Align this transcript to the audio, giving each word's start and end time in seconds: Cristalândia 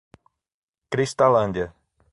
Cristalândia 0.89 1.75